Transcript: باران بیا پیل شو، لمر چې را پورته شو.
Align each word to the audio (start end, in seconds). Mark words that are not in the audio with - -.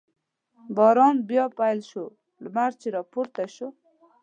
باران 0.75 1.15
بیا 1.29 1.45
پیل 1.57 1.79
شو، 1.89 2.05
لمر 2.43 2.71
چې 2.81 2.87
را 2.95 3.01
پورته 3.11 3.45
شو. 3.55 3.67